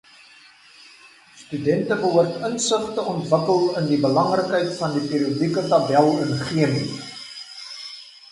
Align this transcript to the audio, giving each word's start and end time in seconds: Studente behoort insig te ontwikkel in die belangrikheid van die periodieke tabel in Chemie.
Studente 1.41 1.97
behoort 2.05 2.39
insig 2.47 2.87
te 2.95 3.03
ontwikkel 3.11 3.61
in 3.81 3.89
die 3.91 3.99
belangrikheid 4.07 4.73
van 4.79 4.95
die 4.97 5.05
periodieke 5.11 5.65
tabel 5.75 6.09
in 6.25 6.33
Chemie. 6.47 6.89